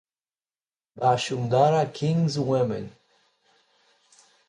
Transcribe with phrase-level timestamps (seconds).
[0.99, 2.85] Bashundhara Kings Women